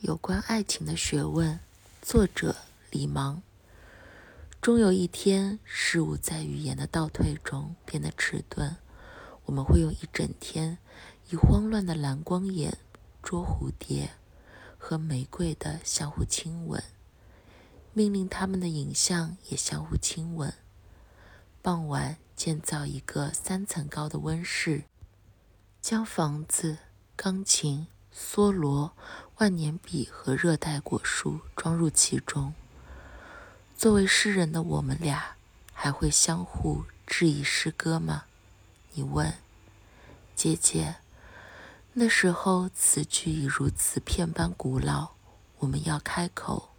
[0.00, 1.60] 有关爱情的学问，
[2.00, 2.56] 作者
[2.90, 3.42] 李芒。
[4.62, 8.76] 终有一天，事物在语言的倒退中变得迟钝，
[9.44, 10.78] 我们会用一整天
[11.28, 12.78] 以慌乱的蓝光眼
[13.22, 14.12] 捉蝴蝶
[14.78, 16.82] 和玫瑰的相互亲吻，
[17.92, 20.54] 命令它们的影像也相互亲吻。
[21.60, 24.84] 傍晚，建造一个三层高的温室，
[25.82, 26.78] 将房子、
[27.14, 27.86] 钢琴。
[28.14, 28.94] 梭罗、
[29.38, 32.54] 万年笔和热带果树装入其中。
[33.76, 35.36] 作为诗人的我们俩，
[35.72, 38.24] 还会相互质疑诗歌吗？
[38.92, 39.34] 你问，
[40.34, 40.96] 姐姐。
[41.94, 45.12] 那时候词句已如瓷片般古老，
[45.58, 46.70] 我们要开口，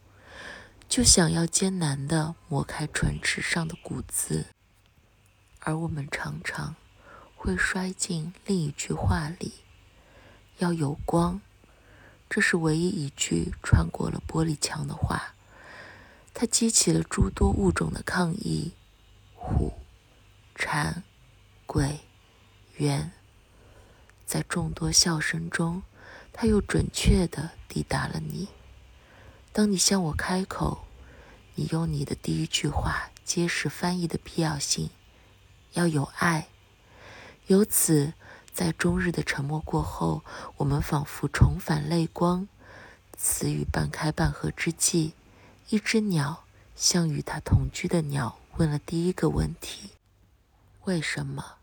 [0.88, 4.46] 就想要艰难地磨开唇齿上的骨字，
[5.60, 6.76] 而我们常常
[7.36, 9.54] 会摔进另一句话里。
[10.62, 11.42] 要有光，
[12.30, 15.34] 这是唯一一句穿过了玻璃墙的话。
[16.36, 18.74] 它激起了诸多物种的抗议：
[19.34, 19.74] 虎、
[20.54, 21.04] 蝉、
[21.66, 22.02] 鬼、
[22.78, 23.12] 猿。
[24.24, 25.82] 在众多笑声中，
[26.32, 28.48] 它又准确地抵达了你。
[29.52, 30.86] 当你向我开口，
[31.56, 34.92] 你用你的第一句话揭示翻译的必要性：
[35.74, 36.50] 要有爱。
[37.48, 38.14] 由此。
[38.54, 40.24] 在终日的沉默过后，
[40.58, 42.48] 我们仿佛重返泪光。
[43.18, 45.14] 词语半开半合之际，
[45.70, 46.44] 一只鸟
[46.76, 49.92] 向与它同居的鸟问了第一个问题：
[50.86, 51.61] 为什么？